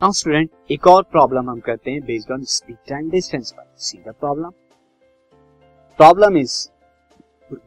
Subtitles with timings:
[0.00, 3.98] Now student एक और problem हम करते हैं based on speed and distance पर। See
[3.98, 4.50] the problem
[5.98, 6.54] problem is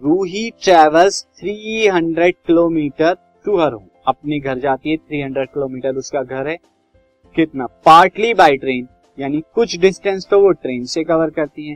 [0.03, 3.13] Ruhi travels 300 kilometre
[3.45, 6.55] to her home अपने घर जाती है 300 किलोमीटर उसका घर है।
[7.35, 7.65] कितना?
[7.65, 8.87] पार्टली बाय ट्रेन
[9.17, 11.75] यानी कुछ डिस्टेंस तो वो ट्रेन से कवर करती है।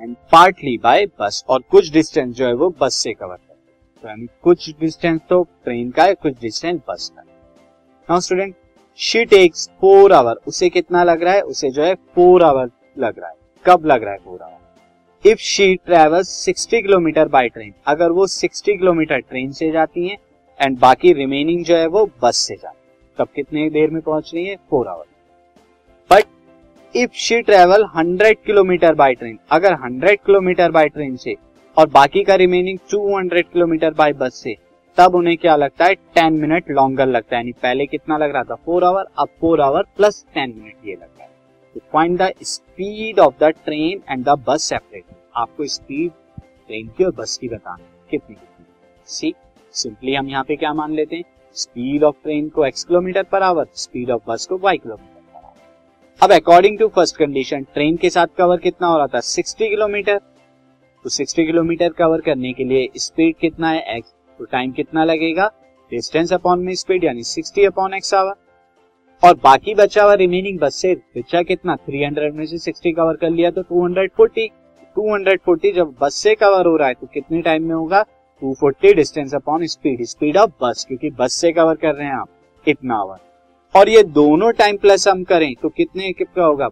[0.00, 4.02] एंड पार्टली बाय बस और कुछ डिस्टेंस जो है वो बस से कवर करती है।
[4.02, 8.54] तो यानी कुछ डिस्टेंस तो ट्रेन का है, कुछ डिस्टेंस बस का now student
[8.98, 11.40] she takes four hour उसे कितना लग रहा है?
[11.40, 15.38] उसे जो है फोर आवर लग रहा है। कब लग रहा है four hour if
[15.38, 20.16] she travels 60 kilometre by train अगर वो 60 किलोमीटर ट्रेन से जाती हैं
[20.60, 24.30] एंड बाकी रिमेनिंग जो है वो बस से जाती है, तब कितने देर में पहुँच
[24.34, 24.56] रही है?
[24.70, 25.04] Four hour
[26.10, 31.34] but if she travel 100 kilometre by train अगर 100 किलोमीटर बाय ट्रेन से,
[31.76, 34.56] और बाकी का रिमेनिंग 200 किलोमीटर बाय बस से
[34.96, 35.94] तब उन्हें क्या लगता है?
[35.94, 38.54] टेन मिनट लॉन्गर लगता है। पहले कितना लग रहा था?
[38.54, 41.30] फोर आवर अब फोर आवर प्लस 10 मिनट ये लग रहा है।
[41.74, 45.04] तो find the speed of the train and the bus separate
[45.36, 46.10] आपको स्पीड
[46.66, 48.66] ट्रेन की और बस की बताना कितनी कितनी?
[49.06, 49.34] सी
[49.72, 51.24] सिंपली हम यहाँ पे क्या मान लेते हैं?
[51.54, 55.38] स्पीड ऑफ़ ट्रेन को x kilometre per hour speed of bus को वाई किलोमीटर पर
[55.38, 59.20] आवर अब according to first condition train के साथ कवर कितना हो रहा था?
[59.20, 60.18] 60 किलोमीटर
[61.04, 63.96] तो 60 किलोमीटर कवर करने के लिए स्पीड कितना है?
[63.96, 65.50] एक्स तो टाइम कितना लगेगा?
[65.92, 68.34] डिस्टेंस अपॉन में स्पीड यानी 60 अपॉन एक्स आवर
[69.22, 71.76] और बाकी बचा हुआ रिमेनिंग बस से बचा कितना?
[71.86, 74.48] 300 में से 60 कवर कर लिया तो 240
[74.96, 78.04] 240 जब बस से कवर हो रहा है तो कितने टाइम में होगा?
[78.42, 82.28] 240 distance upon speed speed of bus क्योंकि बस से कवर कर रहे हैं आप
[82.66, 83.18] इतना आवर
[83.74, 86.68] और ये दोनों टाइम प्लस हम करें तो कितने का होगा?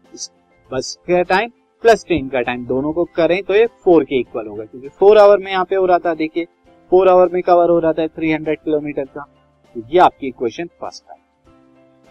[0.70, 1.50] बस का टाइम
[1.84, 5.18] प्लस ट्रेन का टाइम दोनों को करें तो ये फोर के इक्वल होगा, क्योंकि फोर
[5.18, 6.46] आवर में यहाँ पे हो रहा था, देखिए।
[6.90, 9.20] फोर आवर में कवर हो रहा था 300 किलोमीटर का।
[9.76, 11.16] तो ये आपकी इक्वेशन फ़र्स्ट है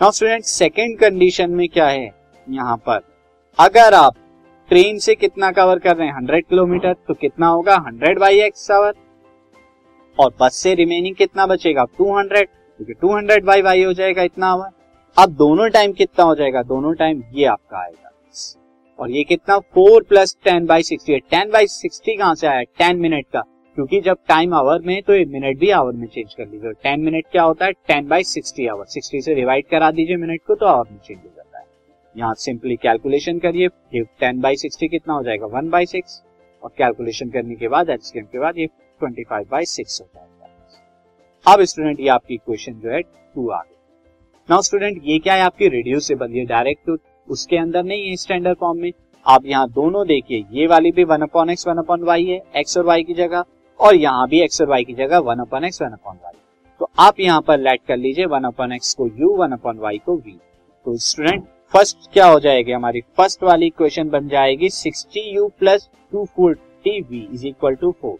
[0.01, 2.09] नाउ स्टूडेंट सेकंड कंडीशन में क्या है?
[2.47, 2.99] यहाँ पर।
[3.59, 4.15] अगर आप
[4.69, 6.13] ट्रेन से कितना कवर कर रहे हैं?
[6.15, 7.75] 100 किलोमीटर तो कितना होगा?
[7.77, 8.93] 100 बाई एक्स आवर
[10.17, 11.85] और बस से रिमेनिंग कितना बचेगा?
[12.01, 12.45] 200
[12.79, 14.69] क्योंकि 200 बाई वाई हो जाएगा इतना आवर
[15.17, 16.63] अब दोनों टाइम कितना हो जाएगा?
[16.63, 18.09] दोनों टाइम ये आपका आएगा।
[18.99, 19.57] और ये कितना?
[19.59, 22.61] Four plus ten by sixty ten by sixty कहाँ से आया?
[22.61, 23.43] टेन मिनट का।
[23.75, 27.01] क्योंकि जब टाइम आवर में तो ये मिनट भी आवर में चेंज कर लीजिए टेन
[27.01, 27.71] मिनट क्या होता है?
[27.87, 31.17] Ten by sixty hour sixty से डिवाइड करा दीजिए मिनट को तो आवर में चेंज
[31.17, 31.65] हो जाता है।
[32.15, 35.45] यहाँ सिंपली कैलकुलेशन करिए टेन बाई सिक्सटी कितना हो जाएगा?
[35.47, 36.21] वन बाई सिक्स
[36.63, 40.31] और कैलकुलेशन करने के बाद एचसीएम के बाद, ये ट्वेंटी फाइव बाई सिक्स हो जाएगा।
[41.45, 43.75] अब स्टूडेंट ये आपकी क्वेश्चन जो है टू आ गई।
[44.49, 46.97] नाउ स्टूडेंट ये क्या है आपकी रिड्यूसेबल ये डायरेक्ट तो
[47.27, 48.91] उसके अंदर नहीं है स्टैंडर्ड फॉर्म में।
[49.25, 52.77] आप यहाँ दोनों देखिए, ये वाली भी one upon x one upon y है एक्स
[52.77, 53.43] और वाई की जगह।
[53.79, 56.33] और यहाँ भी एक्स और वाई की जगह one upon x one upon y
[56.79, 59.97] तो आप यहाँ पर लेट कर लीजिए वन अपॉन एक्स को यू वन अपॉन वाई
[59.97, 60.37] को वी
[60.85, 62.71] तो स्टूडेंट फ़र्स्ट क्या हो जाएगी?
[62.71, 67.91] हमारी फ़र्स्ट वाली इक्वेशन बन जाएगी sixty u plus two forty v is equal to
[67.91, 68.17] four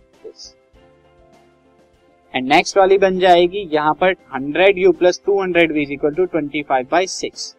[2.34, 6.14] and next वाली बन जाएगी यहाँ पर hundred u plus two hundred v is equal
[6.14, 7.56] to twenty five by six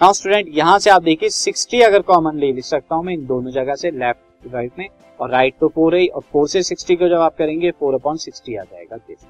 [0.00, 3.50] now student यहाँ से आप देखिए सिक्सटी अगर कॉमन ले सकता हूँ मैं, इन दोनों
[3.50, 4.88] जगह से लेफ़्ट राइट में
[5.20, 8.16] और राइट तो फोर है और फोर से सिक्सटी को जब आप करेंगे फोर अपॉन
[8.18, 9.26] सिक्सटी आ जाएगा this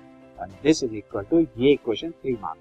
[0.63, 2.59] this is equal to ये इक्वेशन थ्री मार्क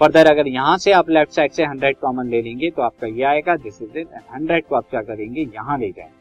[0.00, 3.22] फर्दर अगर यहाँ से आप लेफ़्ट साइड से हंड्रेड कॉमन ले लेंगे तो आपका ये
[3.24, 6.16] आएगा दिस इज़ इट हंड्रेड को आप क्या करेंगे, यहाँ ले जाएँगे।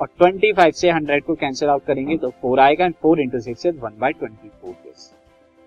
[0.00, 3.40] और ट्वेंटी फाइव से हंड्रेड को कैंसिल आउट करेंगे तो फोर आएगा and four into
[3.40, 4.50] six one by twenty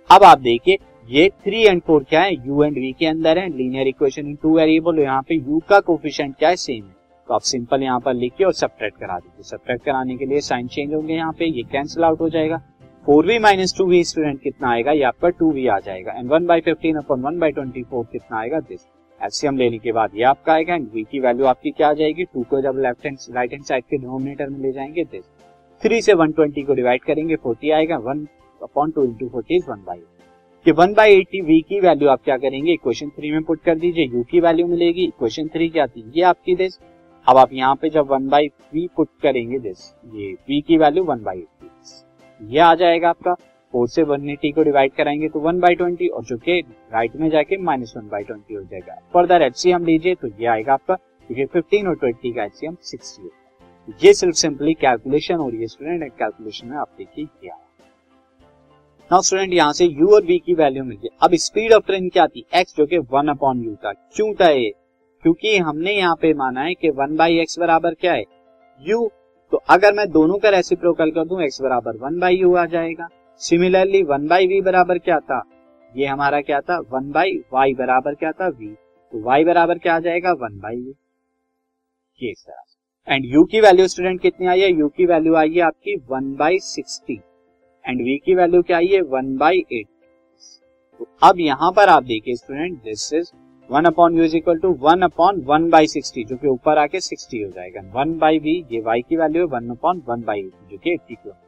[0.09, 0.77] अब आप देखिए,
[1.07, 2.33] ये थ्री एंड फोर क्या है?
[2.47, 5.79] यू एंड वी के अंदर है linear equation in two variable यहाँ पे यू का
[5.81, 6.55] कोफिशिएंट क्या है?
[6.57, 6.98] सेम है।
[7.29, 10.67] तो आप सिंपल यहाँ पर लिखिए और सब्ट्रैक्ट करा दीजिए। सब्ट्रैक्ट कराने के लिए साइन
[10.67, 12.57] चेंज होंगे यहाँ पे, ये कैंसिल आउट हो जाएगा।
[13.05, 14.91] Four v minus two v student कितना आएगा?
[14.91, 18.05] ये आपका टू वी आ जाएगा। And one by fifteen upon one by twenty four
[18.11, 18.59] कितना आएगा?
[18.59, 18.87] दिस
[19.21, 22.23] एलसीएम लेने के बाद ये आपका आएगा एंड वी की वैल्यू आपकी क्या आ जाएगी?
[22.23, 25.25] टू को जब left hand right hand side के डिनोमिनेटर में ले जाएँगे दिस
[25.81, 28.27] थ्री से वन ट्वेंटी को डिवाइड करेंगे फोर्टी आएगा। One
[28.61, 30.01] upon two into forty one by
[30.65, 32.71] कि वन बाई एटी वी की वैल्यू आप क्या करेंगे?
[32.73, 36.11] इक्वेशन थ्री में पुट कर दीजिए। यू की वैल्यू मिलेगी। इक्वेशन थ्री क्या थी?
[36.15, 36.79] ये आपकी दिस
[37.29, 39.79] अब आप यहाँ पे जब वन बाई वी पुट करेंगे दिस
[40.13, 43.33] ये वी की वैल्यू वन बाई एटी ये आ जाएगा आपका
[43.73, 46.59] फोर से वन एटी को डिवाइड कराएँगे तो वन बाई ट्वेंटी और जो कि
[46.93, 50.27] राइट में जाके माइनस वन बाई ट्वेंटी हो जाएगा। फर्दर एच सी एम लीजिए तो
[50.29, 53.29] ये आएगा आपका, क्योंकि फिफ्टीन और ट्वेंटी का एच सी एम सिक्सटी
[54.03, 57.55] ये सिर्फ़ सिंपली कैलकुलेशन हो रही है स्टूडेंट कैलकुलेशन में आप देखिए क्या।
[59.11, 62.09] नाउ स्टूडेंट यहाँ से यू और v की वैल्यू मिल गई। अब स्पीड ऑफ़ ट्रेन
[62.09, 62.45] क्या थी?
[62.55, 64.73] x जो कि वन अपॉन यू था। क्यों था ये?
[65.23, 68.23] क्योंकि हमने यहाँ पे माना है कि वन बाई एक्स बराबर क्या है?
[68.81, 69.07] u
[69.51, 73.07] तो अगर मैं दोनों का रेसिप्रोकल कर दूँ, x बराबर वन बाई यू आ जाएगा।
[73.41, 75.41] सिमिलरली वन बाई वी बराबर क्या था?
[75.93, 76.77] ये हमारा क्या था?
[76.91, 78.47] वन बाई वाई बराबर क्या था?
[78.49, 80.31] वी तो वाई बराबर क्या आ जाएगा?
[80.33, 80.93] वन बाई यू
[82.19, 82.33] ये
[83.07, 84.71] एंड यू की वैल्यू स्टूडेंट कितनी आई है?
[84.71, 87.19] यू की वैल्यू आई है आपकी one by sixty.
[87.85, 89.01] And v की वैल्यू क्या आई है?
[89.01, 89.87] One by eight.
[90.99, 93.31] तो अब यहाँ पर आप देखिए student this is
[93.69, 96.99] one upon u is equal to one upon one by sixty जो कि ऊपर आके
[97.01, 100.41] सिक्सटी हो जाएगा। वन बाई वी ये y की वैल्यू है, वन अपॉन वन बाई
[100.41, 101.47] जो कि एट्टी किलोमीटर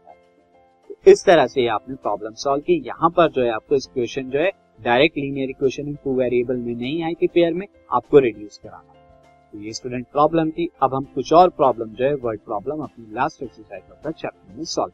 [0.89, 4.29] तो इस तरह से आपने प्रॉब्लम सॉल्व की। यहाँ पर जो है, आपको इस क्वेश्चन
[4.29, 4.51] जो है
[4.81, 8.93] direct linear equation in two variable में नहीं आई थी पेयर में, आपको रिड्यूस कराना
[9.53, 13.13] तो ये स्टूडेंट प्रॉब्लम थी। अब हम कुछ और प्रॉब्लम जो है वर्ड प्रॉब्लम अपनी
[13.15, 14.93] लास्ट एक्सरसाइज द चैप्टर में solve